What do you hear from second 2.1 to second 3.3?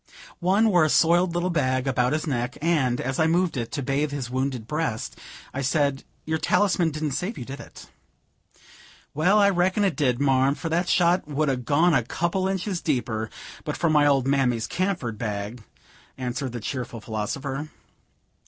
his neck, and, as I